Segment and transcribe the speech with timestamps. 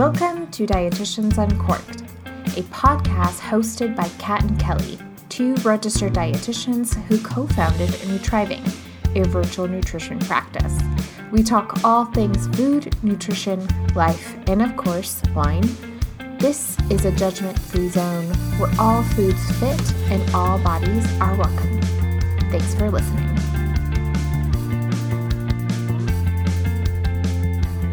[0.00, 2.00] Welcome to Dietitians Uncorked,
[2.56, 4.98] a podcast hosted by Kat and Kelly,
[5.28, 8.66] two registered dietitians who co founded Nutriving,
[9.14, 10.78] a virtual nutrition practice.
[11.30, 15.68] We talk all things food, nutrition, life, and of course, wine.
[16.38, 18.28] This is a judgment free zone
[18.58, 21.82] where all foods fit and all bodies are welcome.
[22.50, 23.29] Thanks for listening.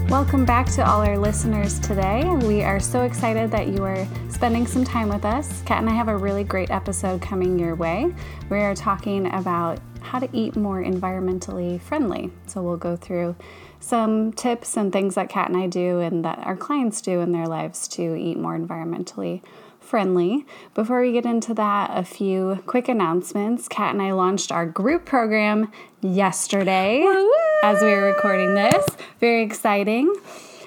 [0.10, 2.24] Welcome back to all our listeners today.
[2.24, 5.62] We are so excited that you are spending some time with us.
[5.64, 8.16] Kat and I have a really great episode coming your way.
[8.50, 12.32] We are talking about how to eat more environmentally friendly.
[12.46, 13.36] So we'll go through
[13.82, 17.34] some tips and things that Kat and I do and that our clients do in
[17.34, 19.42] their lives to eat more environmentally
[19.88, 20.46] friendly.
[20.74, 23.68] Before we get into that, a few quick announcements.
[23.68, 27.32] Kat and I launched our group program yesterday Woo-woo!
[27.64, 28.86] as we were recording this.
[29.20, 30.14] Very exciting.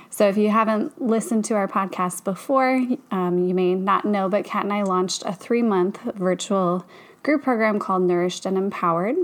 [0.09, 4.45] So, if you haven't listened to our podcast before, um, you may not know, but
[4.45, 6.87] Kat and I launched a three month virtual
[7.23, 9.17] group program called Nourished and Empowered.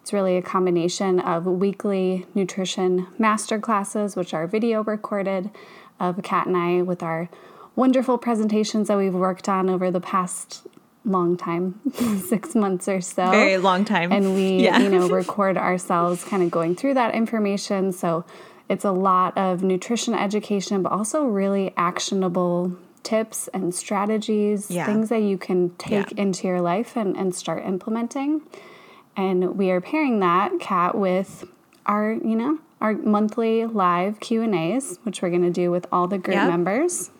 [0.00, 5.50] It's really a combination of weekly nutrition master classes, which are video recorded,
[6.00, 7.30] of Kat and I with our
[7.76, 10.66] wonderful presentations that we've worked on over the past
[11.04, 11.80] long time,
[12.26, 13.30] six months or so.
[13.30, 14.12] Very long time.
[14.12, 14.78] And we, yeah.
[14.80, 17.92] you know, record ourselves kind of going through that information.
[17.92, 18.24] So
[18.68, 24.86] it's a lot of nutrition education, but also really actionable tips and strategies, yeah.
[24.86, 26.22] things that you can take yeah.
[26.22, 28.40] into your life and, and start implementing.
[29.16, 31.44] And we are pairing that, Kat, with
[31.86, 36.18] our, you know, our monthly live Q&As, which we're going to do with all the
[36.18, 37.10] group members.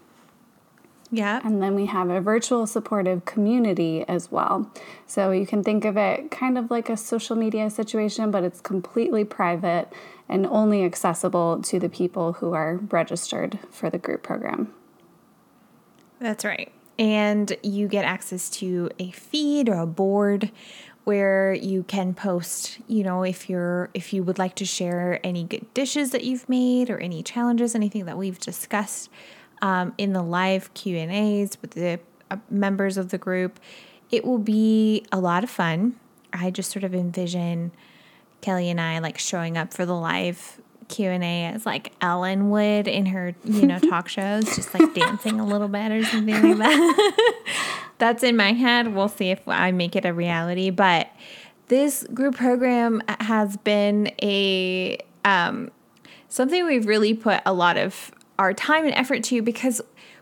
[1.14, 1.40] Yeah.
[1.44, 4.68] And then we have a virtual supportive community as well.
[5.06, 8.60] So you can think of it kind of like a social media situation, but it's
[8.60, 9.92] completely private
[10.28, 14.74] and only accessible to the people who are registered for the group program.
[16.18, 16.72] That's right.
[16.98, 20.50] And you get access to a feed or a board
[21.04, 25.44] where you can post, you know, if you're if you would like to share any
[25.44, 29.10] good dishes that you've made or any challenges, anything that we've discussed
[29.64, 31.98] um, in the live Q and A's with the
[32.30, 33.58] uh, members of the group.
[34.10, 35.98] It will be a lot of fun.
[36.34, 37.72] I just sort of envision
[38.42, 42.50] Kelly and I like showing up for the live Q and A as like Ellen
[42.50, 46.58] would in her you know talk shows, just like dancing a little bit or something
[46.58, 47.54] like that.
[47.98, 48.94] That's in my head.
[48.94, 50.68] We'll see if I make it a reality.
[50.68, 51.08] But
[51.68, 55.70] this group program has been a um,
[56.28, 59.80] something we've really put a lot of our time and effort to because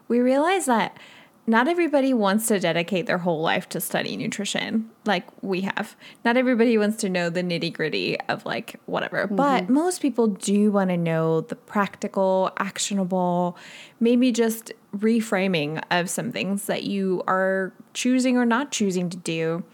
[0.09, 0.99] we realize that
[1.47, 5.97] not everybody wants to dedicate their whole life to study nutrition like we have.
[6.25, 9.35] Not everybody wants to know the nitty gritty of like whatever, mm-hmm.
[9.35, 13.57] but most people do want to know the practical, actionable,
[13.99, 19.65] maybe just reframing of some things that you are choosing or not choosing to do.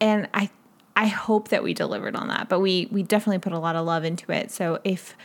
[0.00, 0.50] And I
[0.96, 3.84] I hope that we delivered on that, but we we definitely put a lot of
[3.84, 4.52] love into it.
[4.52, 5.16] So if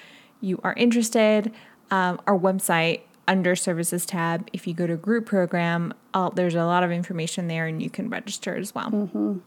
[0.41, 1.53] you are interested,
[1.91, 6.65] um, our website under services tab, if you go to group program, uh, there's a
[6.65, 8.89] lot of information there and you can register as well.
[8.89, 9.37] Mm-hmm.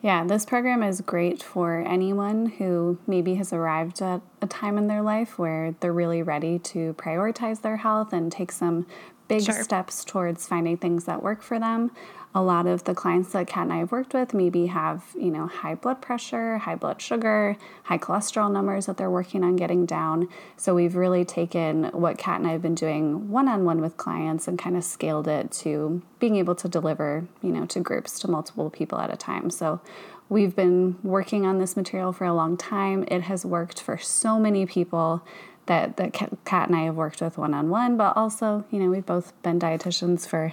[0.00, 4.86] Yeah, this program is great for anyone who maybe has arrived at a time in
[4.86, 8.86] their life where they're really ready to prioritize their health and take some
[9.28, 9.62] big sure.
[9.62, 11.90] steps towards finding things that work for them
[12.34, 15.30] a lot of the clients that Kat and I have worked with maybe have, you
[15.30, 19.86] know, high blood pressure, high blood sugar, high cholesterol numbers that they're working on getting
[19.86, 20.28] down.
[20.56, 23.96] So we've really taken what Kat and I have been doing one on one with
[23.96, 28.18] clients and kind of scaled it to being able to deliver, you know, to groups,
[28.20, 29.48] to multiple people at a time.
[29.48, 29.80] So
[30.28, 33.04] we've been working on this material for a long time.
[33.08, 35.24] It has worked for so many people
[35.68, 38.90] that, that Kat and I have worked with one on one, but also, you know,
[38.90, 40.52] we've both been dietitians for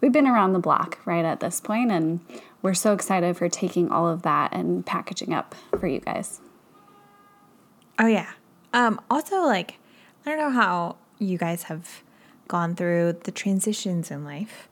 [0.00, 2.20] we've been around the block right at this point, and
[2.62, 6.40] we're so excited for taking all of that and packaging up for you guys.
[7.98, 8.30] Oh yeah.
[8.72, 9.78] Um, also, like,
[10.24, 12.02] I don't know how you guys have
[12.46, 14.68] gone through the transitions in life.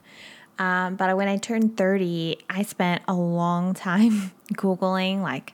[0.57, 5.53] Um, but when I turned 30, I spent a long time Googling like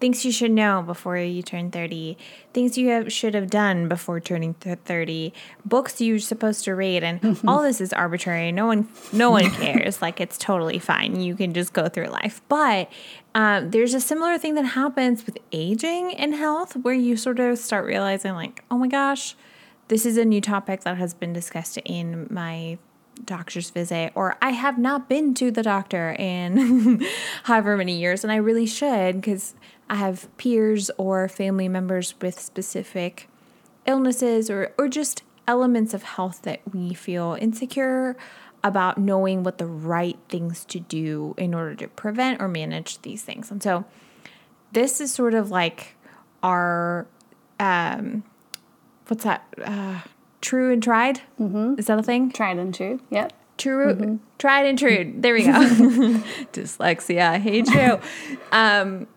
[0.00, 2.16] things you should know before you turn 30,
[2.52, 5.32] things you have, should have done before turning 30,
[5.64, 8.50] books you're supposed to read and all this is arbitrary.
[8.50, 10.02] No one no one cares.
[10.02, 11.20] like it's totally fine.
[11.20, 12.40] You can just go through life.
[12.48, 12.90] But
[13.34, 17.58] um, there's a similar thing that happens with aging and health where you sort of
[17.58, 19.36] start realizing like, "Oh my gosh,
[19.88, 22.78] this is a new topic that has been discussed in my
[23.24, 27.04] doctor's visit or I have not been to the doctor in
[27.44, 29.54] however many years and I really should because
[29.90, 33.28] I have peers or family members with specific
[33.86, 38.16] illnesses or, or just elements of health that we feel insecure
[38.62, 43.22] about knowing what the right things to do in order to prevent or manage these
[43.22, 43.50] things.
[43.50, 43.84] And so
[44.70, 45.96] this is sort of like
[46.42, 47.08] our
[47.58, 48.22] um
[49.08, 49.42] what's that?
[49.62, 50.02] Uh
[50.40, 51.20] true and tried?
[51.40, 51.78] Mm-hmm.
[51.78, 52.30] is that a thing?
[52.30, 53.32] Tried and true yep.
[53.58, 54.16] True mm-hmm.
[54.38, 55.12] tried and true.
[55.16, 55.52] There we go.
[56.52, 57.98] Dyslexia i hate you.
[58.52, 59.08] Um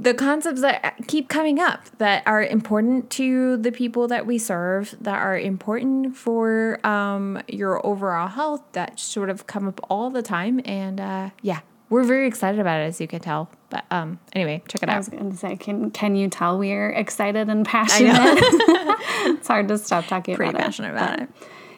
[0.00, 4.94] the concepts that keep coming up that are important to the people that we serve,
[4.98, 10.22] that are important for um, your overall health, that sort of come up all the
[10.22, 10.60] time.
[10.64, 11.60] And uh, yeah,
[11.90, 13.50] we're very excited about it, as you can tell.
[13.68, 14.94] But um, anyway, check it out.
[14.94, 18.16] I was going to say, can can you tell we're excited and passionate?
[18.16, 20.50] it's hard to stop talking about it.
[20.52, 21.28] Pretty about passionate about it.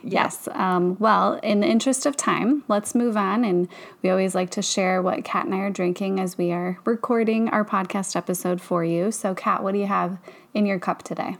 [0.03, 0.49] Yes.
[0.53, 3.45] Um, well, in the interest of time, let's move on.
[3.45, 3.69] And
[4.03, 7.49] we always like to share what Kat and I are drinking as we are recording
[7.49, 9.13] our podcast episode for you.
[9.13, 10.19] So, Kat, what do you have
[10.55, 11.37] in your cup today?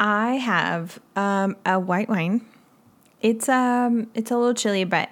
[0.00, 2.44] I have um, a white wine.
[3.20, 5.08] It's um it's a little chilly, but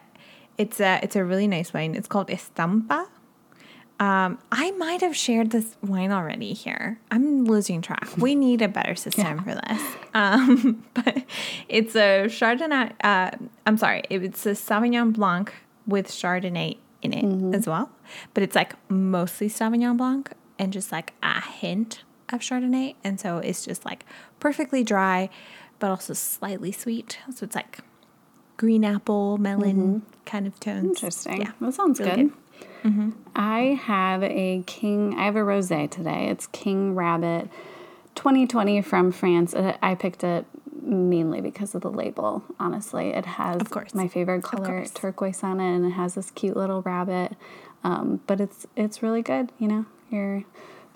[0.58, 1.94] it's a it's a really nice wine.
[1.94, 3.06] It's called Estampa.
[4.02, 6.98] Um, I might have shared this wine already here.
[7.12, 8.08] I'm losing track.
[8.18, 9.42] We need a better system yeah.
[9.44, 9.82] for this.
[10.12, 11.22] Um, but
[11.68, 12.94] it's a Chardonnay.
[13.04, 13.30] Uh,
[13.64, 15.54] I'm sorry, it's a Sauvignon Blanc
[15.86, 17.54] with Chardonnay in it mm-hmm.
[17.54, 17.90] as well.
[18.34, 22.96] But it's like mostly Sauvignon Blanc and just like a hint of Chardonnay.
[23.04, 24.04] And so it's just like
[24.40, 25.30] perfectly dry,
[25.78, 27.20] but also slightly sweet.
[27.32, 27.78] So it's like
[28.56, 30.20] green apple, melon mm-hmm.
[30.24, 30.86] kind of tones.
[30.86, 31.42] Interesting.
[31.42, 32.28] Yeah, that sounds really good.
[32.30, 32.41] good.
[32.84, 33.10] Mm-hmm.
[33.36, 36.28] I have a King, I have a rosé today.
[36.28, 37.48] It's King Rabbit
[38.14, 39.54] 2020 from France.
[39.54, 40.44] Uh, I picked it
[40.82, 43.10] mainly because of the label, honestly.
[43.10, 43.94] It has of course.
[43.94, 47.36] my favorite color, turquoise on it, and it has this cute little rabbit.
[47.84, 49.86] Um, but it's it's really good, you know.
[50.10, 50.44] You're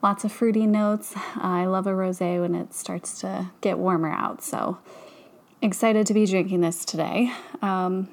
[0.03, 1.17] lots of fruity notes.
[1.17, 4.43] Uh, I love a rosé when it starts to get warmer out.
[4.43, 4.79] So
[5.63, 7.33] excited to be drinking this today.
[7.63, 8.09] Um,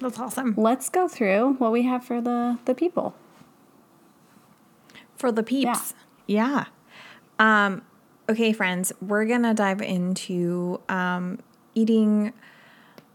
[0.00, 0.54] that's awesome.
[0.56, 3.14] Let's go through what we have for the the people.
[5.16, 5.94] For the peeps.
[6.26, 6.64] Yeah.
[7.38, 7.64] yeah.
[7.66, 7.82] Um
[8.28, 11.38] okay, friends, we're going to dive into um
[11.74, 12.32] eating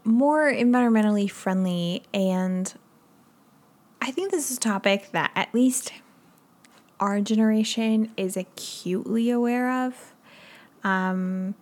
[0.04, 2.72] more environmentally friendly and
[4.00, 5.92] I think this is a topic that at least
[7.00, 10.14] our generation is acutely aware of.
[10.84, 11.56] Um,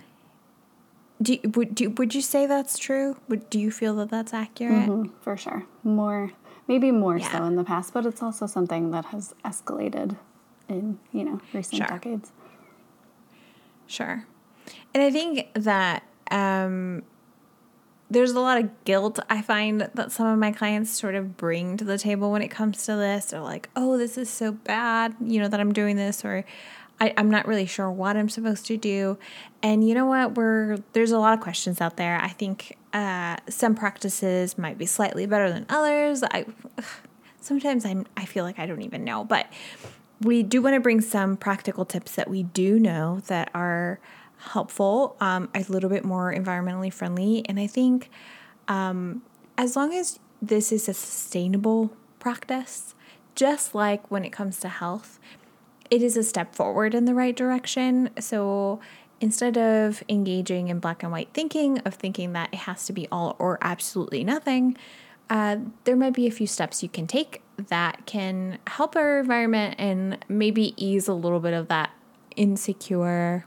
[1.24, 3.16] do, would, do, would you say that's true?
[3.28, 4.88] Would, do you feel that that's accurate?
[4.88, 5.64] Mm-hmm, for sure.
[5.82, 6.30] More,
[6.68, 7.32] maybe more yeah.
[7.32, 10.16] so in the past, but it's also something that has escalated
[10.68, 11.86] in, you know, recent sure.
[11.86, 12.32] decades.
[13.86, 14.26] Sure.
[14.94, 17.02] And I think that um,
[18.10, 21.76] there's a lot of guilt I find that some of my clients sort of bring
[21.76, 23.26] to the table when it comes to this.
[23.26, 26.44] They're like, oh, this is so bad, you know, that I'm doing this, or
[27.00, 29.18] I, am not really sure what I'm supposed to do.
[29.62, 30.36] And you know what?
[30.36, 32.20] We're there's a lot of questions out there.
[32.20, 36.22] I think uh, some practices might be slightly better than others.
[36.22, 36.46] I
[37.40, 39.46] sometimes I'm I feel like I don't even know, but
[40.20, 43.98] we do want to bring some practical tips that we do know that are
[44.38, 48.10] helpful, um, a little bit more environmentally friendly, and I think
[48.68, 49.22] um,
[49.58, 52.94] as long as this is a sustainable practice,
[53.34, 55.18] just like when it comes to health
[55.90, 58.10] it is a step forward in the right direction.
[58.18, 58.80] So
[59.20, 63.08] instead of engaging in black and white thinking, of thinking that it has to be
[63.10, 64.76] all or absolutely nothing,
[65.30, 69.76] uh, there might be a few steps you can take that can help our environment
[69.78, 71.90] and maybe ease a little bit of that
[72.36, 73.46] insecure,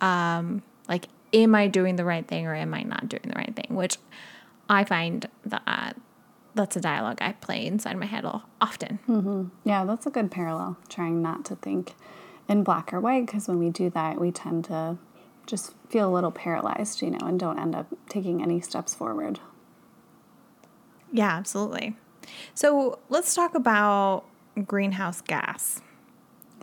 [0.00, 3.54] um, like, am I doing the right thing or am I not doing the right
[3.54, 3.74] thing?
[3.76, 3.96] Which
[4.68, 5.96] I find that
[6.54, 8.98] that's a dialogue I play inside my head all often.
[9.08, 9.44] Mm-hmm.
[9.64, 10.76] Yeah, that's a good parallel.
[10.88, 11.94] Trying not to think
[12.48, 14.98] in black or white because when we do that, we tend to
[15.46, 19.40] just feel a little paralyzed, you know, and don't end up taking any steps forward.
[21.12, 21.96] Yeah, absolutely.
[22.54, 24.24] So let's talk about
[24.66, 25.80] greenhouse gas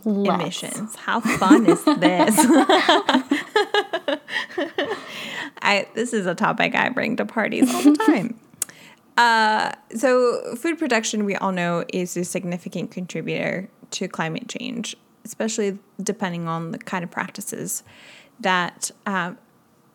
[0.05, 0.95] emissions.
[0.95, 2.36] How fun is this?
[5.62, 8.39] I this is a topic I bring to parties all the time.
[9.18, 15.77] Uh, so, food production, we all know, is a significant contributor to climate change, especially
[16.01, 17.84] depending on the kind of practices
[18.39, 19.34] that uh,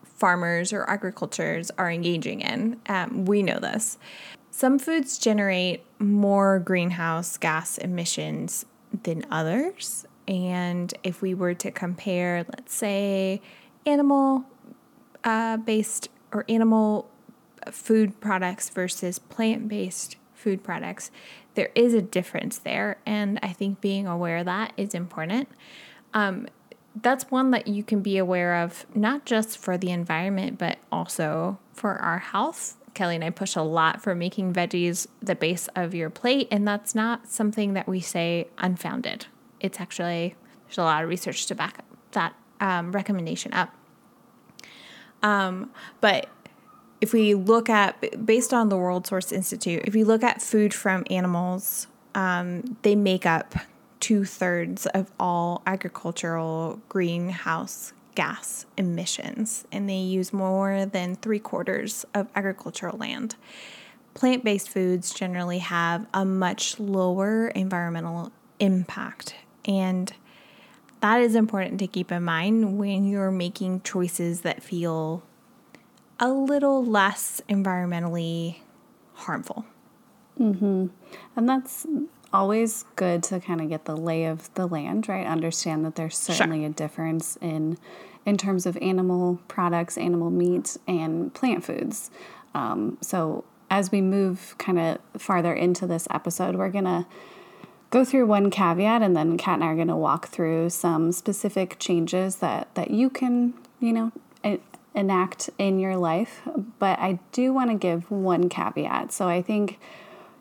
[0.05, 2.81] farmers or agricultures are engaging in.
[2.89, 3.99] Um, we know this.
[4.51, 8.65] Some foods generate more greenhouse gas emissions
[9.03, 10.07] than others.
[10.27, 13.43] And if we were to compare, let's say,
[13.85, 14.45] animal
[15.25, 17.11] uh, based or animal
[17.71, 21.11] food products versus plant based food products,
[21.55, 22.99] there is a difference there.
[23.07, 25.49] And I think being aware of that is important.
[26.15, 26.47] Um,
[27.03, 31.59] that's one that you can be aware of, not just for the environment, but also
[31.73, 32.77] for our health.
[32.95, 36.67] Kelly and I push a lot for making veggies the base of your plate, and
[36.67, 39.27] that's not something that we say unfounded.
[39.61, 40.35] It's actually,
[40.67, 43.75] there's a lot of research to back that um, recommendation up.
[45.23, 45.71] Um,
[46.01, 46.29] but
[47.01, 50.73] if we look at, based on the World Resources Institute, if we look at food
[50.73, 53.55] from animals, um, they make up
[54.01, 62.07] two thirds of all agricultural greenhouse gas emissions, and they use more than three quarters
[62.15, 63.37] of agricultural land.
[64.15, 69.35] Plant based foods generally have a much lower environmental impact,
[69.67, 70.15] and
[71.01, 75.23] that is important to keep in mind when you're making choices that feel
[76.19, 78.57] a little less environmentally
[79.15, 79.65] harmful.
[80.39, 80.87] Mm-hmm.
[81.35, 81.87] And that's
[82.33, 85.27] always good to kind of get the lay of the land, right?
[85.27, 86.69] Understand that there's certainly sure.
[86.69, 87.79] a difference in
[88.25, 92.11] in terms of animal products, animal meat, and plant foods.
[92.55, 97.07] Um, so as we move kind of farther into this episode, we're gonna
[97.91, 101.77] go through one caveat, and then Kat and I are gonna walk through some specific
[101.79, 104.13] changes that that you can, you know,
[104.97, 106.41] enact in your life.
[106.81, 109.13] But I do want to give one caveat.
[109.13, 109.79] So I think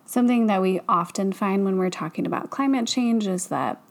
[0.05, 3.81] something that we often find when we're talking about climate change is that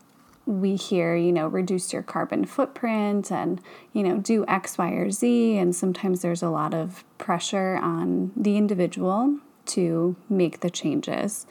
[0.46, 3.60] we hear, you know, reduce your carbon footprint and,
[3.92, 5.56] you know, do X, Y, or Z.
[5.56, 11.46] And sometimes there's a lot of pressure on the individual to make the changes.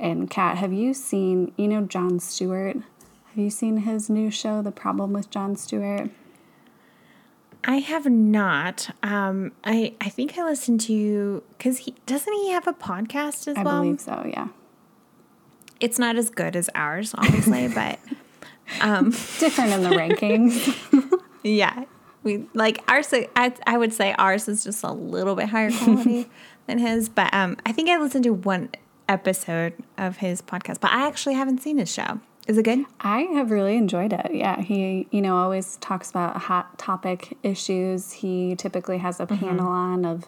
[0.00, 2.76] And Kat, have you seen, you know, Jon Stewart?
[2.76, 6.10] Have you seen his new show, The Problem with Jon Stewart?
[7.64, 8.90] I have not.
[9.02, 13.56] Um, I I think I listened to because he doesn't he have a podcast as
[13.56, 13.76] I well.
[13.76, 14.28] I believe so.
[14.28, 14.48] Yeah.
[15.80, 17.98] It's not as good as ours, obviously, but
[18.80, 21.20] um, different in the rankings.
[21.42, 21.84] yeah,
[22.22, 23.12] we like ours.
[23.36, 26.28] I, I would say ours is just a little bit higher quality
[26.66, 28.70] than his, but um, I think I listened to one
[29.08, 32.20] episode of his podcast, but I actually haven't seen his show.
[32.48, 32.84] Is it good?
[33.00, 34.34] I have really enjoyed it.
[34.34, 38.12] Yeah, he, you know, always talks about hot topic issues.
[38.12, 39.46] He typically has a mm-hmm.
[39.46, 40.26] panel on of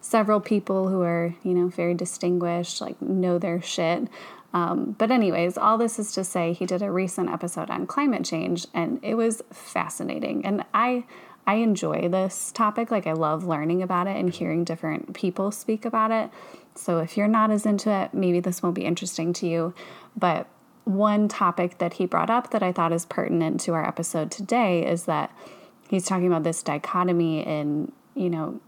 [0.00, 4.06] several people who are, you know, very distinguished, like know their shit.
[4.54, 8.24] Um, but, anyways, all this is to say he did a recent episode on climate
[8.24, 10.46] change and it was fascinating.
[10.46, 11.04] And I,
[11.48, 12.92] I enjoy this topic.
[12.92, 16.30] Like, I love learning about it and hearing different people speak about it.
[16.76, 19.74] So, if you're not as into it, maybe this won't be interesting to you.
[20.16, 20.48] But
[20.86, 24.86] one topic that he brought up that I thought is pertinent to our episode today
[24.86, 25.36] is that
[25.88, 28.60] he's talking about this dichotomy in, you know,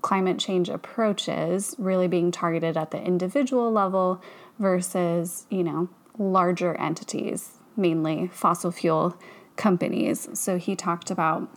[0.00, 4.22] climate change approaches really being targeted at the individual level
[4.58, 9.18] versus, you know, larger entities, mainly fossil fuel
[9.56, 10.26] companies.
[10.32, 11.50] So he talked about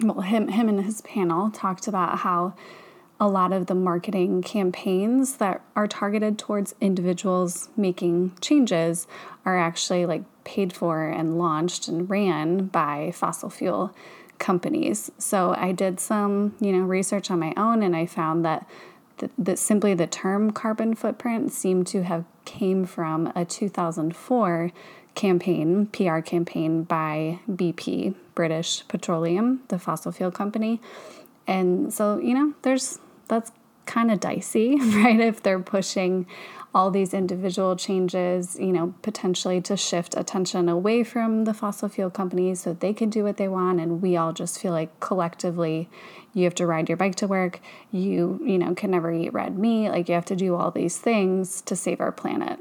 [0.00, 2.54] well him him and his panel talked about how
[3.20, 9.06] a lot of the marketing campaigns that are targeted towards individuals making changes
[9.44, 13.94] are actually like paid for and launched and ran by fossil fuel
[14.38, 15.12] companies.
[15.18, 18.66] So I did some, you know, research on my own and I found that
[19.36, 24.72] that simply the term carbon footprint seemed to have came from a 2004
[25.14, 30.80] campaign, PR campaign by BP, British Petroleum, the fossil fuel company.
[31.46, 32.98] And so, you know, there's
[33.30, 33.52] that's
[33.86, 35.18] kind of dicey, right?
[35.18, 36.26] If they're pushing
[36.72, 42.10] all these individual changes, you know, potentially to shift attention away from the fossil fuel
[42.10, 45.88] companies so they can do what they want and we all just feel like collectively
[46.32, 47.60] you have to ride your bike to work,
[47.90, 50.96] you, you know, can never eat red meat, like you have to do all these
[50.96, 52.60] things to save our planet.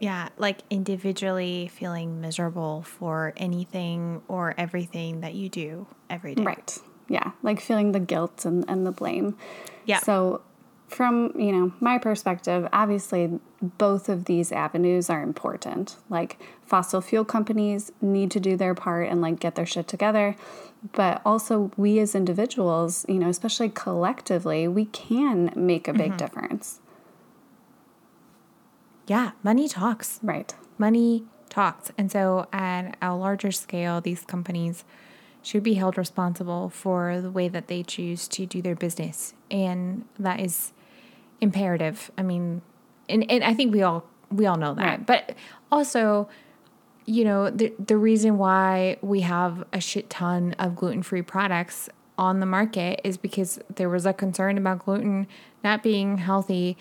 [0.00, 6.42] Yeah, like individually feeling miserable for anything or everything that you do every day.
[6.42, 6.78] Right
[7.08, 9.36] yeah, like feeling the guilt and, and the blame.
[9.84, 10.00] Yeah.
[10.00, 10.42] So,
[10.88, 15.96] from you know my perspective, obviously both of these avenues are important.
[16.08, 20.36] Like fossil fuel companies need to do their part and like get their shit together,
[20.92, 26.16] but also we as individuals, you know, especially collectively, we can make a big mm-hmm.
[26.16, 26.80] difference.
[29.06, 30.18] Yeah, money talks.
[30.22, 30.52] Right.
[30.78, 31.92] Money talks.
[31.96, 34.84] And so at a larger scale, these companies
[35.46, 39.32] should be held responsible for the way that they choose to do their business.
[39.48, 40.72] And that is
[41.40, 42.10] imperative.
[42.18, 42.62] I mean,
[43.08, 44.84] and, and I think we all we all know that.
[44.84, 45.06] Right.
[45.06, 45.36] But
[45.70, 46.28] also,
[47.04, 51.88] you know, the the reason why we have a shit ton of gluten-free products
[52.18, 55.28] on the market is because there was a concern about gluten
[55.62, 56.76] not being healthy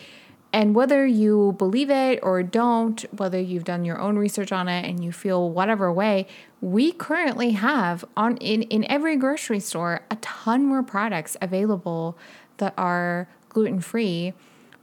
[0.55, 4.89] and whether you believe it or don't, whether you've done your own research on it
[4.89, 6.27] and you feel whatever way,
[6.62, 12.17] we currently have on in, in every grocery store a ton more products available
[12.55, 14.33] that are gluten free,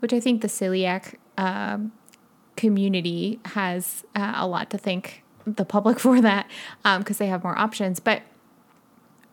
[0.00, 1.78] which I think the celiac uh,
[2.54, 6.50] community has uh, a lot to thank the public for that
[6.82, 7.98] because um, they have more options.
[7.98, 8.20] But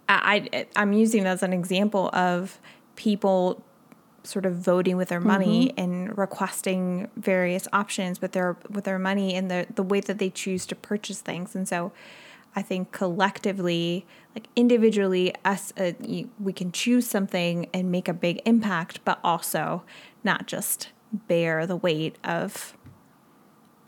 [0.07, 2.61] I, I I'm using that as an example of
[2.95, 3.61] people
[4.23, 5.79] sort of voting with their money mm-hmm.
[5.79, 10.29] and requesting various options with their with their money and the the way that they
[10.29, 11.55] choose to purchase things.
[11.55, 11.91] And so
[12.55, 15.91] i think collectively like individually us uh,
[16.39, 19.83] we can choose something and make a big impact but also
[20.23, 22.75] not just bear the weight of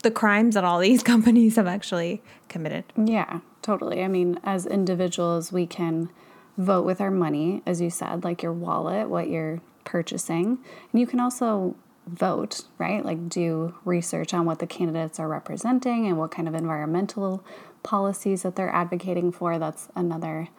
[0.03, 2.83] the crimes that all these companies have actually committed.
[2.95, 4.03] Yeah totally.
[4.03, 6.09] I mean as individuals we can
[6.57, 10.59] vote with our money as you said like your wallet what you're purchasing.
[10.91, 11.75] And you can also
[12.07, 13.05] vote, right?
[13.05, 17.43] Like do research on what the candidates are representing and what kind of environmental
[17.83, 19.57] policies that they're advocating for.
[19.59, 20.49] That's another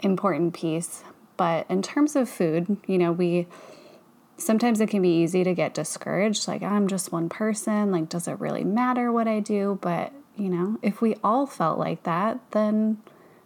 [0.00, 1.02] important piece.
[1.36, 3.46] But in terms of food, you know, we
[4.36, 8.26] sometimes it can be easy to get discouraged like I'm just one person, like does
[8.26, 9.78] it really matter what I do?
[9.80, 12.98] But, you know, if we all felt like that, then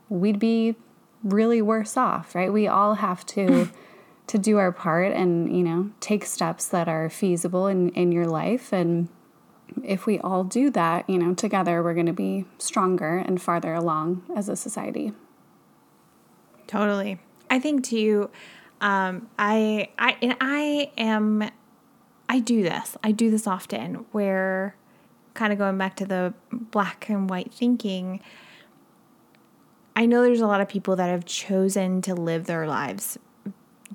[0.08, 0.76] we'd be
[1.22, 2.52] really worse off, right?
[2.52, 3.70] We all have to
[4.26, 8.26] to do our part and you know take steps that are feasible in, in your
[8.26, 8.72] life.
[8.72, 9.08] And
[9.82, 13.74] if we all do that you know together we're going to be stronger and farther
[13.74, 15.12] along as a society.
[16.66, 17.18] Totally.
[17.50, 18.30] I think too
[18.80, 21.50] um, i i and i am
[22.28, 22.96] i do this.
[23.02, 24.76] I do this often where
[25.34, 28.20] kind of going back to the black and white thinking
[29.96, 33.18] I know there's a lot of people that have chosen to live their lives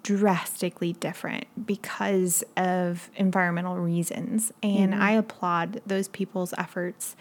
[0.03, 4.51] drastically different because of environmental reasons.
[4.63, 5.01] And mm-hmm.
[5.01, 7.15] I applaud those people's efforts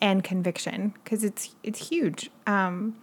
[0.00, 2.30] and conviction because it's it's huge.
[2.46, 2.96] Um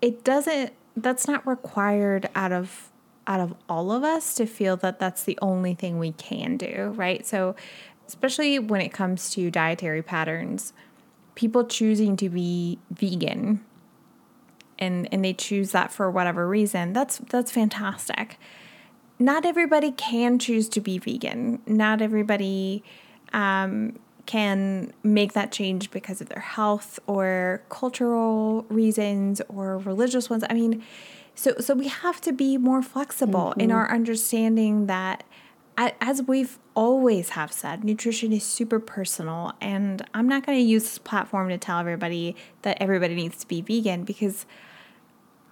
[0.00, 2.90] it doesn't that's not required out of
[3.26, 6.92] out of all of us to feel that that's the only thing we can do
[6.96, 7.26] right?
[7.26, 7.54] So
[8.06, 10.72] especially when it comes to dietary patterns
[11.34, 13.64] people choosing to be vegan
[14.78, 18.38] and and they choose that for whatever reason that's that's fantastic.
[19.20, 21.60] Not everybody can choose to be vegan.
[21.66, 22.84] Not everybody
[23.32, 30.44] um, can make that change because of their health or cultural reasons or religious ones.
[30.48, 30.84] I mean
[31.38, 33.60] so so we have to be more flexible mm-hmm.
[33.60, 35.22] in our understanding that
[36.00, 40.82] as we've always have said nutrition is super personal and i'm not going to use
[40.82, 44.46] this platform to tell everybody that everybody needs to be vegan because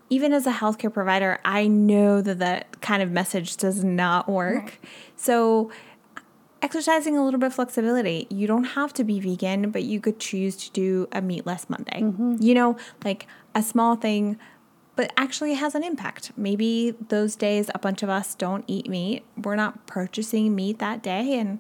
[0.09, 4.64] even as a healthcare provider, I know that that kind of message does not work.
[4.64, 4.79] Right.
[5.16, 5.71] So,
[6.62, 8.27] exercising a little bit of flexibility.
[8.31, 12.01] You don't have to be vegan, but you could choose to do a meatless Monday.
[12.03, 12.37] Mm-hmm.
[12.40, 14.38] You know, like a small thing,
[14.95, 16.33] but actually has an impact.
[16.37, 19.25] Maybe those days a bunch of us don't eat meat.
[19.37, 21.59] We're not purchasing meat that day, and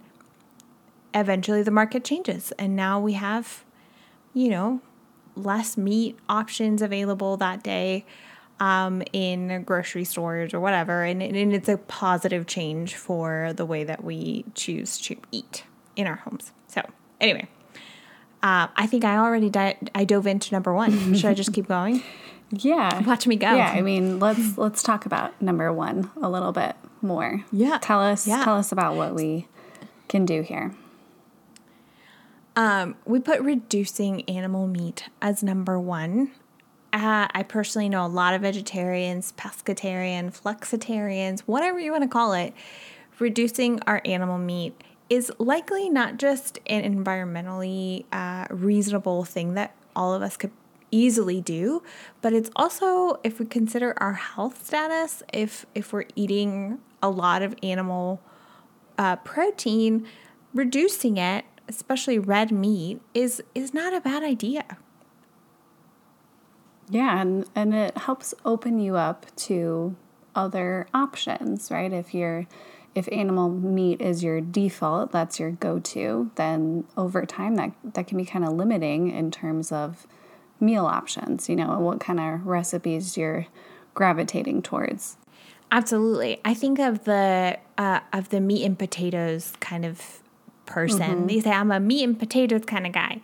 [1.14, 2.52] eventually the market changes.
[2.58, 3.64] And now we have,
[4.34, 4.80] you know,
[5.34, 8.04] less meat options available that day
[8.60, 11.02] um, in grocery stores or whatever.
[11.02, 15.64] And, and it's a positive change for the way that we choose to eat
[15.94, 16.52] in our homes.
[16.68, 16.82] So,
[17.20, 17.48] anyway,
[18.42, 21.14] uh, I think I already di- I dove into number one.
[21.16, 22.02] Should I just keep going?
[22.50, 23.00] Yeah.
[23.02, 23.54] Watch me go.
[23.54, 27.44] Yeah, I mean, let's let's talk about number 1 a little bit more.
[27.50, 27.78] Yeah.
[27.78, 28.44] Tell us yeah.
[28.44, 29.48] tell us about what we
[30.08, 30.74] can do here.
[32.54, 36.30] Um, we put reducing animal meat as number 1
[36.96, 42.32] uh, I personally know a lot of vegetarians, pescatarian, flexitarians, whatever you want to call
[42.32, 42.54] it.
[43.18, 50.14] Reducing our animal meat is likely not just an environmentally uh, reasonable thing that all
[50.14, 50.52] of us could
[50.90, 51.82] easily do,
[52.22, 57.42] but it's also if we consider our health status, if if we're eating a lot
[57.42, 58.22] of animal
[58.96, 60.06] uh, protein,
[60.54, 64.78] reducing it, especially red meat, is is not a bad idea.
[66.88, 69.96] Yeah, and, and it helps open you up to
[70.34, 71.92] other options, right?
[71.92, 72.46] If you're
[72.94, 78.16] if animal meat is your default, that's your go-to, then over time that that can
[78.16, 80.06] be kind of limiting in terms of
[80.60, 83.46] meal options, you know, and what kind of recipes you're
[83.92, 85.18] gravitating towards.
[85.70, 86.40] Absolutely.
[86.44, 90.22] I think of the uh, of the meat and potatoes kind of
[90.64, 91.00] person.
[91.00, 91.26] Mm-hmm.
[91.26, 93.20] They say I'm a meat and potatoes kind of guy.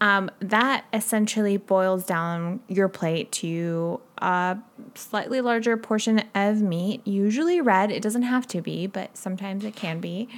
[0.00, 4.58] Um, that essentially boils down your plate to a
[4.94, 7.90] slightly larger portion of meat, usually red.
[7.90, 10.28] It doesn't have to be, but sometimes it can be.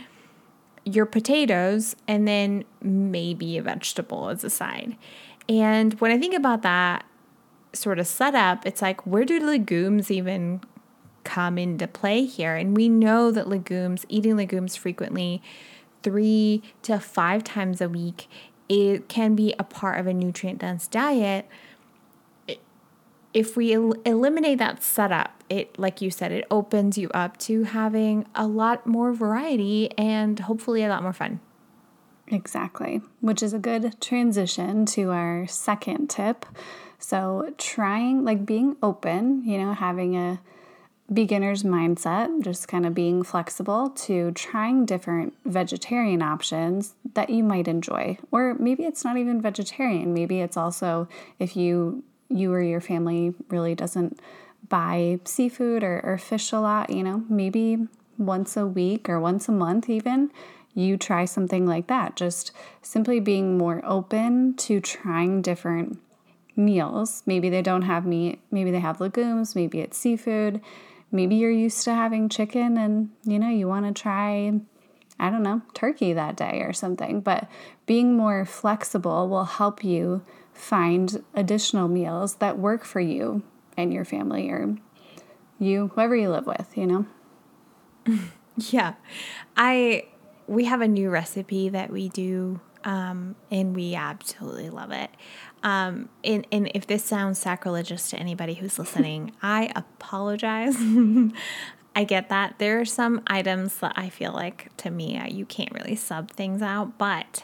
[0.85, 4.97] your potatoes and then maybe a vegetable as a side.
[5.49, 7.05] And when I think about that
[7.73, 10.61] sort of setup, it's like, where do legumes even
[11.25, 12.55] come into play here?
[12.57, 15.43] And we know that legumes, eating legumes frequently,
[16.03, 18.29] three to five times a week,
[18.71, 21.47] it can be a part of a nutrient dense diet.
[23.35, 27.65] If we el- eliminate that setup, it, like you said, it opens you up to
[27.65, 31.41] having a lot more variety and hopefully a lot more fun.
[32.29, 36.47] Exactly, which is a good transition to our second tip.
[37.01, 40.41] So, trying, like being open, you know, having a
[41.13, 47.67] beginner's mindset, just kind of being flexible to trying different vegetarian options that you might
[47.67, 48.17] enjoy.
[48.31, 50.15] Or maybe it's not even vegetarian.
[50.15, 54.21] Maybe it's also if you you or your family really doesn't
[54.69, 59.49] buy seafood or, or fish a lot, you know, maybe once a week or once
[59.49, 60.31] a month even,
[60.73, 62.15] you try something like that.
[62.15, 65.99] Just simply being more open to trying different
[66.55, 67.25] meals.
[67.27, 70.61] Maybe they don't have meat, maybe they have legumes, maybe it's seafood
[71.13, 74.53] maybe you're used to having chicken and you know you want to try
[75.21, 77.21] I don't know, turkey that day or something.
[77.21, 77.47] But
[77.85, 83.43] being more flexible will help you find additional meals that work for you
[83.77, 84.77] and your family or
[85.59, 87.07] you, whoever you live with, you know?
[88.69, 88.95] Yeah.
[89.57, 90.05] I
[90.47, 95.09] we have a new recipe that we do um, and we absolutely love it.
[95.63, 100.77] Um, and, and if this sounds sacrilegious to anybody who's listening, I apologize.
[101.97, 102.55] I get that.
[102.59, 106.63] There are some items that I feel like to me, you can't really sub things
[106.63, 107.43] out, but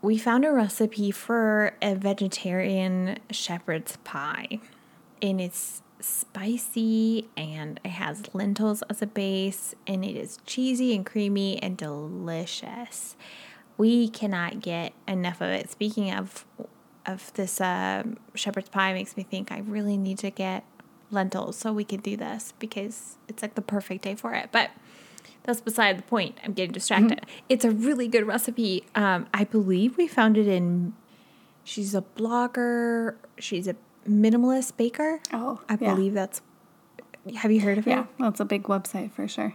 [0.00, 4.58] we found a recipe for a vegetarian shepherd's pie.
[5.20, 11.06] And it's spicy and it has lentils as a base, and it is cheesy and
[11.06, 13.16] creamy and delicious
[13.78, 15.70] we cannot get enough of it.
[15.70, 16.44] Speaking of
[17.04, 18.04] of this uh,
[18.34, 20.64] shepherd's pie, makes me think I really need to get
[21.10, 24.50] lentils so we can do this because it's like the perfect day for it.
[24.52, 24.70] But
[25.42, 26.38] that's beside the point.
[26.44, 27.18] I'm getting distracted.
[27.18, 27.44] Mm-hmm.
[27.48, 28.84] It's a really good recipe.
[28.94, 30.94] Um, I believe we found it in.
[31.64, 33.16] She's a blogger.
[33.38, 33.76] She's a
[34.08, 35.20] minimalist baker.
[35.32, 35.94] Oh, I yeah.
[35.94, 36.40] believe that's.
[37.36, 38.06] Have you heard of yeah, it?
[38.18, 39.54] Yeah, that's a big website for sure.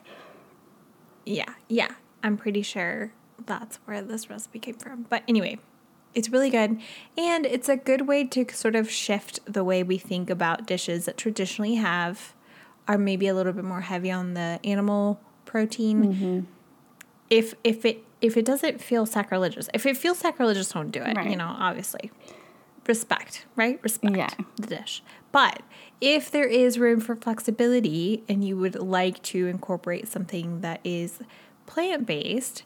[1.26, 1.92] Yeah, yeah.
[2.24, 3.12] I'm pretty sure
[3.46, 5.06] that's where this recipe came from.
[5.10, 5.60] But anyway,
[6.14, 6.80] it's really good.
[7.18, 11.06] And it's a good way to sort of shift the way we think about dishes
[11.06, 12.34] that traditionally have,
[12.88, 16.14] are maybe a little bit more heavy on the animal protein.
[16.14, 16.40] Mm-hmm.
[17.30, 21.16] If, if it if it doesn't feel sacrilegious, if it feels sacrilegious, don't do it.
[21.16, 21.30] Right.
[21.30, 22.12] You know, obviously,
[22.88, 23.80] respect, right?
[23.84, 24.30] Respect yeah.
[24.56, 25.04] the dish.
[25.32, 25.62] But
[26.02, 31.20] if there is room for flexibility and you would like to incorporate something that is
[31.66, 32.64] plant based,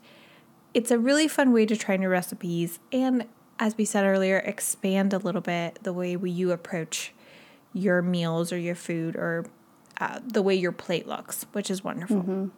[0.74, 3.26] it's a really fun way to try new recipes and,
[3.58, 7.12] as we said earlier, expand a little bit the way you approach
[7.72, 9.46] your meals or your food or
[10.00, 12.22] uh, the way your plate looks, which is wonderful.
[12.22, 12.48] Mm-hmm.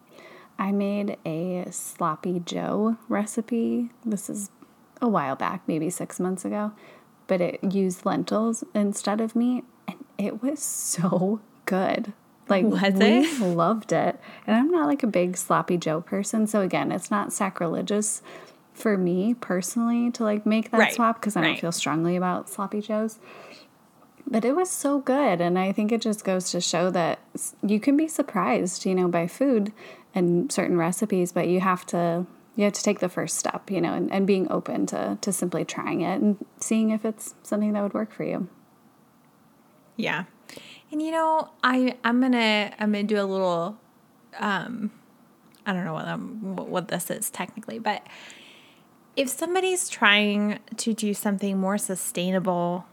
[0.58, 3.90] I made a sloppy Joe recipe.
[4.04, 4.50] This is
[5.02, 6.72] a while back, maybe six months ago,
[7.26, 12.12] but it used lentils instead of meat, and it was so good.
[12.48, 13.40] Like oh, was we it?
[13.40, 14.20] loved it.
[14.46, 18.22] And I'm not like a big sloppy Joe person, so again, it's not sacrilegious
[18.74, 20.92] for me personally to like make that right.
[20.92, 21.46] swap because I right.
[21.48, 23.18] don't feel strongly about sloppy joes.
[24.26, 27.20] But it was so good, and I think it just goes to show that
[27.62, 29.72] you can be surprised, you know, by food
[30.14, 32.26] and certain recipes, but you have to
[32.56, 35.32] you have to take the first step, you know, and, and being open to to
[35.32, 38.48] simply trying it and seeing if it's something that would work for you.
[39.96, 40.24] Yeah.
[40.94, 43.76] And you know, I I'm gonna I'm gonna do a little,
[44.38, 44.92] um,
[45.66, 48.06] I don't know what I'm, what this is technically, but
[49.16, 52.86] if somebody's trying to do something more sustainable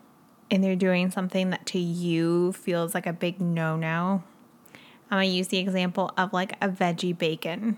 [0.50, 4.24] and they're doing something that to you feels like a big no no,
[5.12, 7.78] I'm gonna use the example of like a veggie bacon.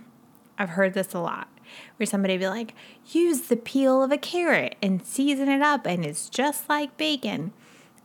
[0.57, 1.49] I've heard this a lot
[1.97, 2.73] where somebody be like,
[3.11, 7.51] use the peel of a carrot and season it up and it's just like bacon.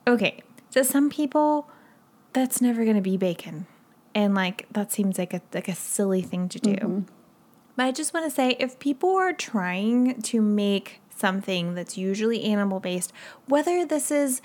[0.04, 1.70] Okay, so some people
[2.32, 3.66] that's never going to be bacon.
[4.14, 6.74] And like that seems like a like a silly thing to do.
[6.74, 7.00] Mm-hmm.
[7.76, 12.44] But I just want to say if people are trying to make something that's usually
[12.44, 13.12] animal based,
[13.46, 14.42] whether this is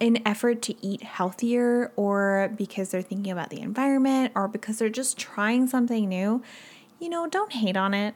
[0.00, 4.88] an effort to eat healthier or because they're thinking about the environment or because they're
[4.88, 6.42] just trying something new,
[6.98, 8.14] you know, don't hate on it.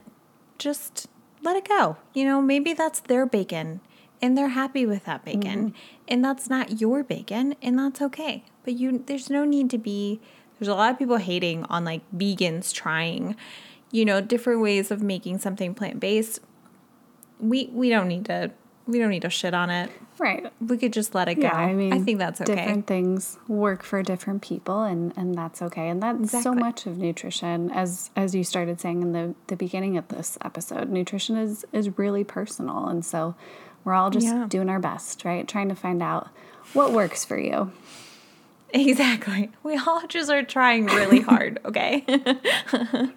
[0.58, 1.08] Just
[1.42, 1.98] let it go.
[2.14, 3.80] You know, maybe that's their bacon
[4.22, 5.70] and they're happy with that bacon.
[5.70, 5.76] Mm-hmm.
[6.08, 8.44] And that's not your bacon and that's okay.
[8.64, 10.20] But you there's no need to be
[10.58, 13.36] there's a lot of people hating on like vegans trying
[13.94, 16.40] you know, different ways of making something plant based,
[17.38, 18.50] we we don't need to
[18.88, 19.88] we don't need to shit on it.
[20.18, 20.52] Right.
[20.60, 21.42] We could just let it go.
[21.42, 22.56] Yeah, I mean, I think that's okay.
[22.56, 25.88] Different things work for different people, and and that's okay.
[25.88, 29.96] And that's so much of nutrition, as as you started saying in the the beginning
[29.96, 30.90] of this episode.
[30.90, 33.36] Nutrition is is really personal, and so
[33.84, 34.46] we're all just Yeah.
[34.48, 35.46] doing our best, right?
[35.46, 36.28] Trying to find out
[36.72, 37.72] what works for you.
[38.72, 39.50] Exactly.
[39.62, 42.04] We all just are trying really hard, okay?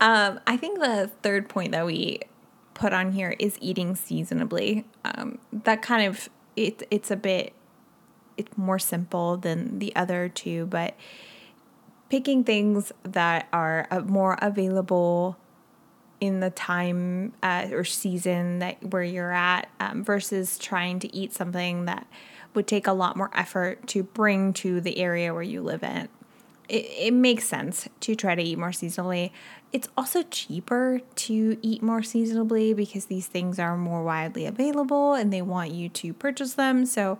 [0.00, 2.20] um, I think the third point that we
[2.74, 4.84] put on here is eating seasonably.
[5.04, 7.52] Um, that kind of it, it's a bit
[8.36, 10.94] it's more simple than the other two, but
[12.10, 15.36] picking things that are uh, more available
[16.20, 21.32] in the time uh, or season that where you're at um, versus trying to eat
[21.32, 22.06] something that
[22.54, 26.08] would take a lot more effort to bring to the area where you live in.
[26.68, 29.30] It, it makes sense to try to eat more seasonally.
[29.72, 35.32] It's also cheaper to eat more seasonably because these things are more widely available and
[35.32, 36.86] they want you to purchase them.
[36.86, 37.18] So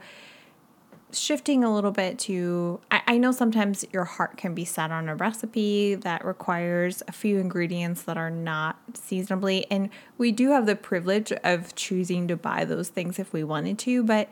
[1.12, 5.08] shifting a little bit to I, I know sometimes your heart can be set on
[5.08, 9.88] a recipe that requires a few ingredients that are not seasonably and
[10.18, 14.02] we do have the privilege of choosing to buy those things if we wanted to
[14.02, 14.28] but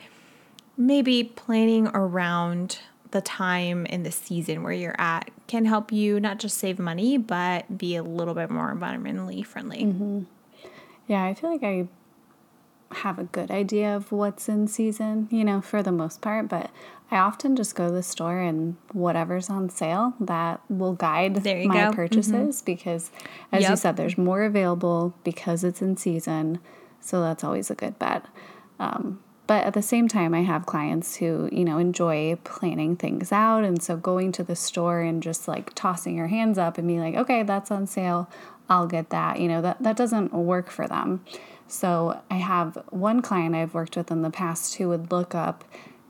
[0.77, 2.81] maybe planning around
[3.13, 7.17] the time and the season where you're at can help you not just save money
[7.17, 9.85] but be a little bit more environmentally friendly.
[9.85, 10.23] Mm-hmm.
[11.07, 11.87] Yeah, I feel like I
[12.96, 16.70] have a good idea of what's in season, you know, for the most part, but
[17.11, 21.52] I often just go to the store and whatever's on sale that will guide my
[21.52, 21.59] go.
[21.59, 21.92] Mm-hmm.
[21.92, 23.11] purchases because
[23.52, 26.59] as you said there's more available because it's in season,
[27.00, 28.24] so that's always a good bet.
[28.78, 33.30] Um, but at the same time, I have clients who, you know, enjoy planning things
[33.30, 33.62] out.
[33.62, 37.00] And so going to the store and just like tossing your hands up and being
[37.00, 38.30] like, okay, that's on sale,
[38.70, 41.22] I'll get that, you know, that, that doesn't work for them.
[41.75, 45.65] So I have one client I've worked with in the past who would look up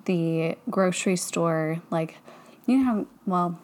[0.04, 2.16] the grocery store, like,
[2.66, 3.58] you know, how, well,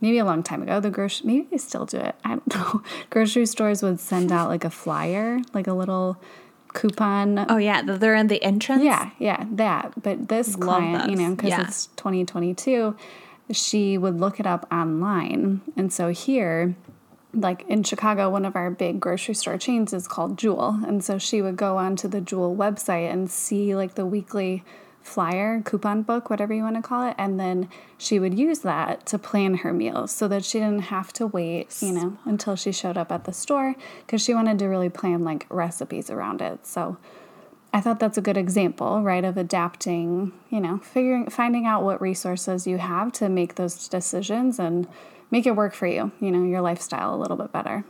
[0.00, 2.14] maybe a long time ago, the grocery, maybe they still do it.
[2.24, 2.82] I don't know.
[3.10, 6.16] Grocery stores would send out like a flyer, like a little
[6.72, 10.02] coupon oh yeah they're in the entrance yeah, yeah, that.
[10.02, 11.60] But this Love client, you know, because Yeah.
[11.62, 12.96] it's 2022,
[13.52, 15.60] she would look it up online.
[15.76, 16.74] And so here,
[17.34, 20.80] like in Chicago, one of our big grocery store chains is called Jewel.
[20.86, 24.64] And so she would go onto the Jewel website and see like the weekly
[25.02, 27.14] flyer, coupon book, whatever you want to call it.
[27.18, 27.68] And then
[27.98, 31.76] she would use that to plan her meals so that she didn't have to wait,
[31.80, 33.74] you know, until she showed up at the store
[34.06, 36.66] because she wanted to really plan like recipes around it.
[36.66, 36.96] So
[37.72, 42.00] I thought that's a good example, right, of adapting, you know, figuring, finding out what
[42.00, 44.88] resources you have to make those decisions and
[45.30, 47.84] make it work for you, you know, your lifestyle a little bit better.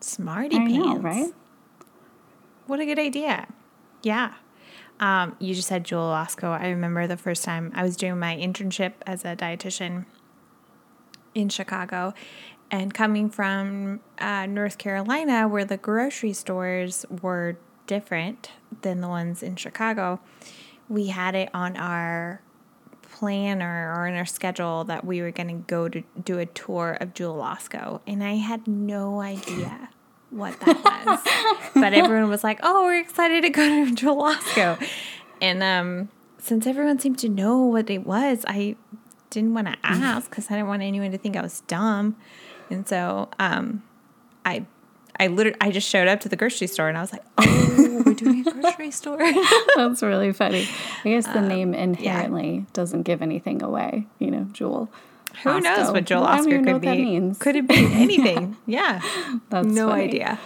[0.00, 1.32] smarty I pants know, right?
[2.66, 3.48] What a good idea.
[4.02, 4.34] Yeah.
[5.00, 6.48] Um, you just said Jewel Osco.
[6.48, 10.06] I remember the first time I was doing my internship as a dietitian
[11.34, 12.14] in Chicago
[12.70, 18.50] and coming from uh, North Carolina, where the grocery stores were different
[18.82, 20.20] than the ones in Chicago,
[20.88, 22.40] we had it on our
[23.14, 26.98] planner or in our schedule that we were going to go to do a tour
[27.00, 28.00] of Jewel Osco.
[28.06, 29.88] And I had no idea
[30.30, 31.70] what that was.
[31.74, 34.84] but everyone was like, oh, we're excited to go to Jewel Osco.
[35.40, 38.74] And um, since everyone seemed to know what it was, I
[39.30, 42.16] didn't want to ask because I didn't want anyone to think I was dumb.
[42.68, 43.84] And so um,
[44.44, 44.66] I
[45.20, 48.02] I literally I just showed up to the grocery store and I was like, "Oh,
[48.04, 49.18] we're doing a grocery store."
[49.76, 50.66] That's really funny.
[51.04, 54.90] I guess Um, the name inherently doesn't give anything away, you know, Jewel.
[55.42, 56.86] Who knows what Joel don't Oscar could what be?
[56.88, 57.38] that means.
[57.38, 58.56] Could it be anything?
[58.66, 59.00] yeah,
[59.50, 60.04] That's no funny.
[60.04, 60.38] idea.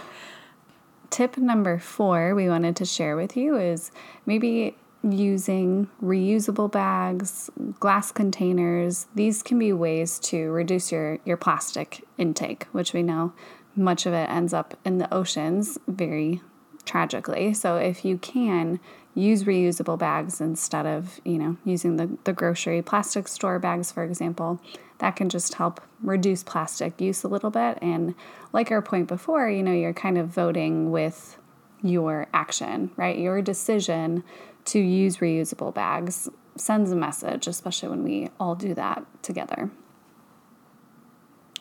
[1.11, 3.91] Tip number four we wanted to share with you is
[4.27, 7.49] maybe using reusable bags,
[7.81, 9.07] glass containers.
[9.15, 13.33] These can be ways to reduce your, your plastic intake, which we know
[13.79, 16.41] much of it ends up in the oceans very
[16.85, 17.55] tragically.
[17.55, 18.81] So if you can
[19.15, 24.05] use reusable bags instead of, you know, using the, the grocery plastic store bags, for
[24.05, 24.61] example,
[24.99, 27.79] that can just help reduce plastic use a little bit.
[27.83, 28.15] And
[28.53, 31.39] like our point before, you know, you're kind of voting with
[31.83, 33.19] your action, right?
[33.19, 34.25] Your decision
[34.67, 39.71] to use reusable bags sends a message, especially when we all do that together.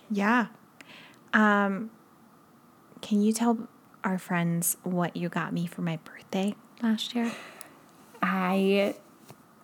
[0.09, 0.47] Yeah.
[1.33, 1.91] Um,
[3.01, 3.67] can you tell
[4.03, 7.31] our friends what you got me for my birthday last year?
[8.21, 8.95] I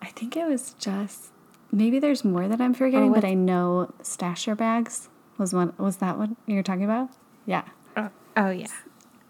[0.01, 1.31] I think it was just
[1.71, 5.09] maybe there's more that I'm forgetting, Or but I know stasher bags.
[5.37, 7.09] Was one was that what you're talking about?
[7.45, 7.63] Yeah.
[7.97, 8.67] Oh, oh yeah.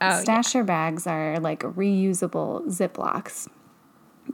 [0.01, 3.47] Oh, Stasher bags are like reusable Ziplocs.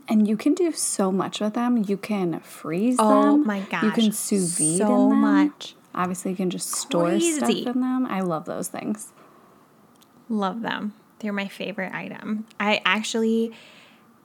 [0.08, 1.84] And you can do so much with them.
[1.86, 3.28] You can freeze Oh them.
[3.28, 3.84] Oh my gosh.
[3.84, 5.20] You can sous vide so in them.
[5.20, 5.76] much.
[5.94, 7.34] Obviously, you can just store Crazy.
[7.36, 8.06] stuff in them.
[8.06, 9.12] I love those things.
[10.30, 10.94] Love them.
[11.18, 12.46] They're my favorite item.
[12.58, 13.52] I actually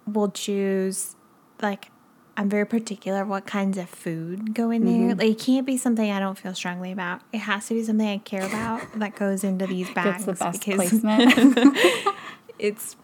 [0.08, 1.16] will choose
[1.62, 1.90] like
[2.38, 5.08] I'm very particular what kinds of food go in Mm-hmm.
[5.08, 5.16] there.
[5.16, 7.22] Like it can't be something I don't feel strongly about.
[7.34, 10.26] It has to be something I care about that goes into these bags.
[10.26, 11.78] The best placement.
[12.60, 12.96] it's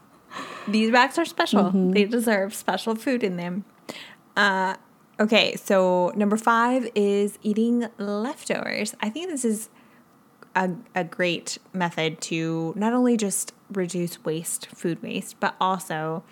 [0.68, 1.64] these bags are special.
[1.64, 1.92] Mm-hmm.
[1.92, 3.66] They deserve special food in them.
[4.38, 4.76] Uh,
[5.20, 8.96] okay, so number five is eating leftovers.
[9.02, 9.70] I think this is
[10.56, 16.24] a, a great method to not only just reduce waste, food waste, but also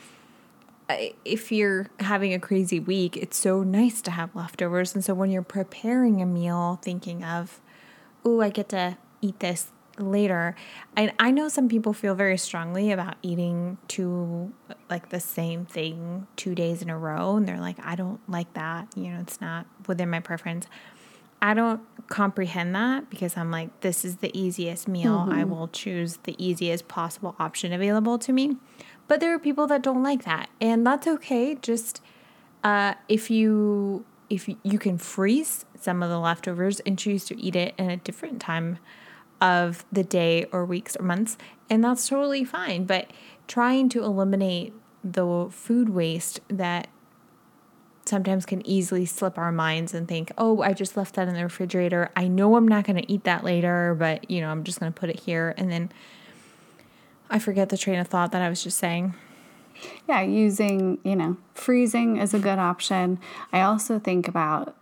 [0.90, 4.96] uh, if you're having a crazy week, it's so nice to have leftovers.
[4.96, 7.62] And so when you're preparing a meal, thinking of,
[8.26, 10.56] oh, I get to eat this later.
[10.96, 14.54] And I know some people feel very strongly about eating two,
[14.90, 17.36] like the same thing two days in a row.
[17.38, 18.88] And they're like, I don't like that.
[18.96, 20.68] You know, it's not within my preference.
[21.42, 25.28] I don't comprehend that because I'm like, this is the easiest meal.
[25.32, 28.58] I will choose the easiest possible option available to me.
[29.08, 31.56] But there are people that don't like that, and that's okay.
[31.56, 32.02] Just
[32.64, 37.40] uh, if you if you, you can freeze some of the leftovers and choose to
[37.40, 38.78] eat it in a different time
[39.42, 41.38] of the day or weeks or months,
[41.70, 42.86] and that's totally fine.
[42.86, 43.12] But
[43.48, 44.74] trying to eliminate
[45.04, 46.88] the food waste that
[48.10, 51.44] sometimes can easily slip our minds and think, oh, I just left that in the
[51.44, 52.10] refrigerator.
[52.16, 54.92] I know I'm not going to eat that later, but you know, I'm just going
[54.92, 55.54] to put it here.
[55.58, 55.92] And then
[57.30, 59.14] I forget the train of thought that I was just saying.
[60.08, 63.20] yeah, using, you know, freezing is a good option.
[63.54, 64.76] I also think about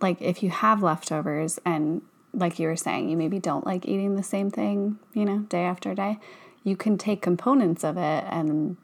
[0.00, 4.16] like if you have leftovers and like you were saying, you maybe don't like eating
[4.16, 6.18] the same thing, you know, day after day,
[6.62, 8.76] you can take components of it and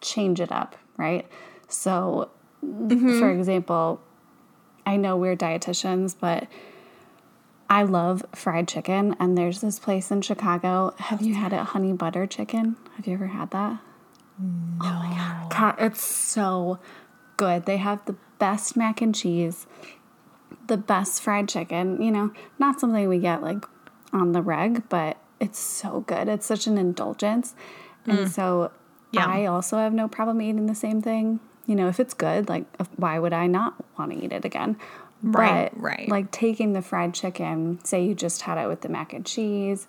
[0.00, 1.26] change it up, right?
[1.68, 3.38] So, for mm-hmm.
[3.38, 4.00] example,
[4.86, 6.46] I know we're dietitians, but
[7.68, 10.94] I love fried chicken, and there's this place in Chicago.
[10.98, 12.76] Have you had it, honey butter chicken?
[12.96, 13.78] Have you ever had that?
[14.82, 16.78] Oh God, it's so
[17.36, 17.66] good.
[17.66, 19.66] They have the best mac and cheese,
[20.66, 22.02] the best fried chicken.
[22.02, 23.64] You know, not something we get like
[24.12, 26.28] on the reg, but it's so good.
[26.28, 27.54] It's such an indulgence.
[28.06, 28.28] And mm.
[28.28, 28.72] so
[29.12, 29.28] Yum.
[29.28, 31.40] I also have no problem eating the same thing.
[31.70, 34.44] You know, if it's good, like, uh, why would I not want to eat it
[34.44, 34.76] again?
[35.22, 36.08] Right, but, right.
[36.08, 39.86] Like taking the fried chicken, say you just had it with the mac and cheese,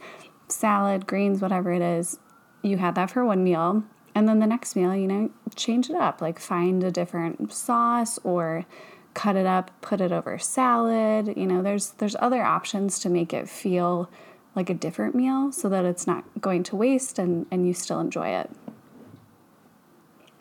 [0.47, 2.19] salad, greens, whatever it is,
[2.61, 3.83] you had that for one meal.
[4.13, 6.21] And then the next meal, you know, change it up.
[6.21, 8.67] Like find a different sauce or
[9.15, 11.33] cut it up, put it over salad.
[11.35, 14.07] You know, there's there's other options to make it feel
[14.53, 17.99] like a different meal so that it's not going to waste and, and you still
[17.99, 18.51] enjoy it.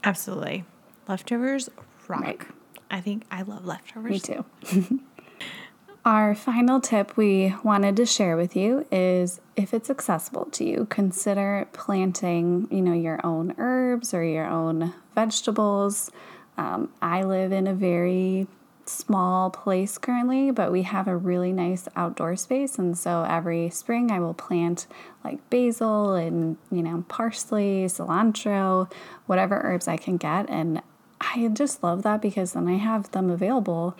[0.04, 0.66] Absolutely.
[1.10, 1.68] Leftovers
[2.06, 2.22] rock.
[2.22, 2.40] Right.
[2.88, 4.12] I think I love leftovers.
[4.12, 4.44] Me too.
[6.04, 10.86] Our final tip we wanted to share with you is if it's accessible to you,
[10.88, 16.12] consider planting, you know, your own herbs or your own vegetables.
[16.56, 18.46] Um, I live in a very
[18.86, 24.12] small place currently, but we have a really nice outdoor space, and so every spring
[24.12, 24.86] I will plant
[25.24, 28.90] like basil and you know parsley, cilantro,
[29.26, 30.82] whatever herbs I can get, and
[31.20, 33.96] I just love that because then I have them available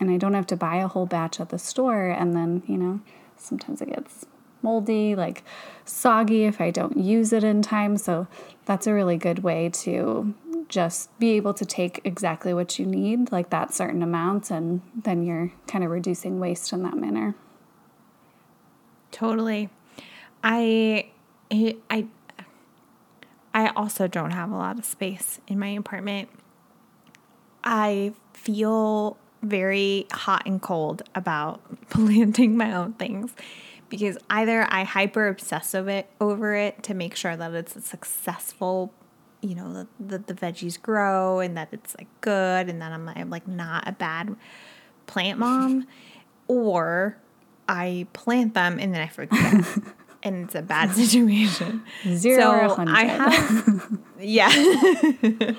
[0.00, 2.08] and I don't have to buy a whole batch at the store.
[2.08, 3.00] And then, you know,
[3.36, 4.26] sometimes it gets
[4.62, 5.44] moldy, like
[5.84, 7.96] soggy if I don't use it in time.
[7.96, 8.26] So
[8.64, 10.34] that's a really good way to
[10.68, 15.22] just be able to take exactly what you need, like that certain amount, and then
[15.22, 17.34] you're kind of reducing waste in that manner.
[19.12, 19.68] Totally.
[20.42, 21.10] I
[21.50, 22.06] I
[23.52, 26.28] I also don't have a lot of space in my apartment.
[27.64, 33.34] I feel very hot and cold about planting my own things
[33.88, 37.80] because either I hyper obsess of it over it to make sure that it's a
[37.80, 38.92] successful,
[39.40, 43.30] you know, that the, veggies grow and that it's like good and that I'm, I'm
[43.30, 44.34] like not a bad
[45.06, 45.86] plant mom,
[46.48, 47.16] or
[47.68, 49.64] I plant them and then I forget.
[50.24, 51.84] And it's a bad situation.
[52.08, 53.10] Zero so I hundred.
[53.10, 54.48] have yeah.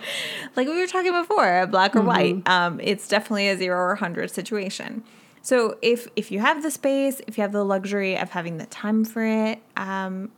[0.56, 2.48] like we were talking before, black or white.
[2.48, 5.04] Um, it's definitely a zero or 100 situation.
[5.44, 8.66] So if if you have the space, if you have the luxury of having the
[8.66, 10.32] time for it, um,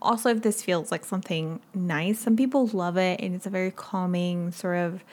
[0.00, 3.72] also if this feels like something nice, some people love it and it's a very
[3.72, 5.04] calming sort of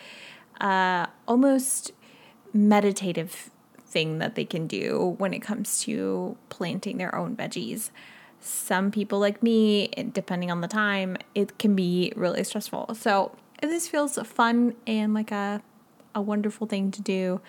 [0.61, 1.91] uh, almost
[2.53, 3.49] meditative
[3.80, 7.89] thing that they can do when it comes to planting their own veggies.
[8.42, 12.96] Some people like me, depending on the time, it can be really stressful.
[12.96, 15.62] So if this feels fun and like a
[16.16, 17.42] a wonderful thing to do.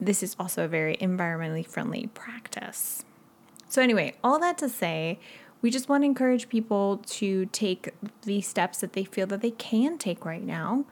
[0.00, 3.04] This is also a very environmentally friendly practice.
[3.68, 5.18] So anyway, all that to say,
[5.62, 9.52] we just want to encourage people to take the steps that they feel that they
[9.52, 10.84] can take right now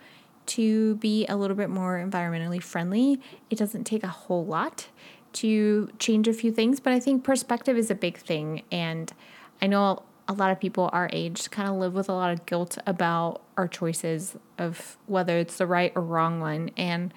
[0.45, 3.21] to be a little bit more environmentally friendly.
[3.51, 4.89] It doesn't take a whole lot
[5.35, 8.63] to change a few things, but I think perspective is a big thing.
[8.71, 9.13] And
[9.61, 12.47] I know a lot of people our age kind of live with a lot of
[12.47, 16.71] guilt about our choices of whether it's the right or wrong one.
[16.77, 17.13] And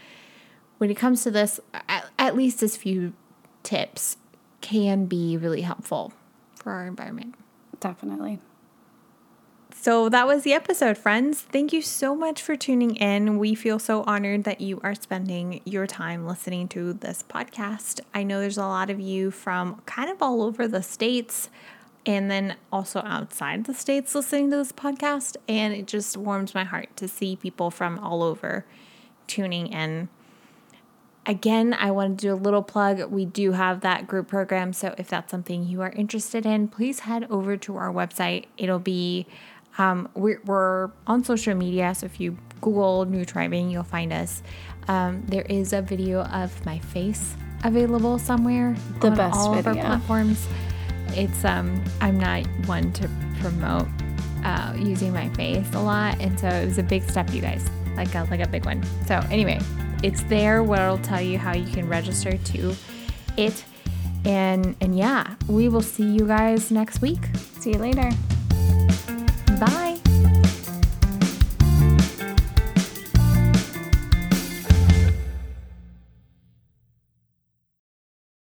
[0.77, 3.13] when it comes to this, at, at least this few
[3.63, 4.17] tips
[4.61, 6.13] can be really helpful
[6.55, 7.35] for our environment.
[7.79, 8.39] Definitely.
[9.85, 11.41] So that was the episode, friends.
[11.41, 13.37] Thank you so much for tuning in.
[13.37, 17.99] We feel so honored that you are spending your time listening to this podcast.
[18.11, 21.51] I know there's a lot of you from kind of all over the states
[22.03, 25.37] and then also outside the states listening to this podcast.
[25.47, 28.65] And it just warms my heart to see people from all over
[29.27, 30.09] tuning in.
[31.27, 33.11] Again, I want to do a little plug.
[33.11, 34.73] We do have that group program.
[34.73, 38.45] So if that's something you are interested in, please head over to our website.
[38.57, 39.25] It'll be
[39.77, 44.41] um, we're, we're, on social media, so if you Google New Thriving, you'll find us.
[44.87, 49.71] Um, there is a video of my face available somewhere the on best all video.
[49.71, 50.47] of our platforms.
[51.09, 53.09] It's um, I'm not one to
[53.41, 53.87] promote
[54.43, 57.67] uh, using my face a lot, and so it was a big step, you guys,
[57.95, 58.83] like a like a big one.
[59.05, 59.59] So anyway,
[60.03, 60.63] it's there.
[60.63, 62.75] Where it'll tell you how you can register to
[63.37, 63.65] it,
[64.23, 67.25] and and yeah, we will see you guys next week.
[67.59, 68.09] See you later.
[69.59, 69.94] Bye.